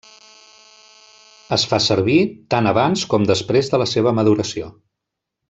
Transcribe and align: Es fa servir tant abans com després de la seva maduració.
Es 1.57 1.65
fa 1.73 1.79
servir 1.89 2.15
tant 2.55 2.71
abans 2.73 3.05
com 3.13 3.29
després 3.33 3.71
de 3.75 3.81
la 3.83 3.89
seva 3.93 4.17
maduració. 4.23 4.73